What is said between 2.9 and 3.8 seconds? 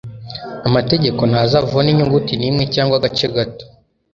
agace gato.”